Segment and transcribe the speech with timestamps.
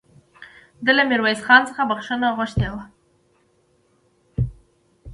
[0.85, 2.83] ده له ميرويس خان څخه بخښنه غوښتې وه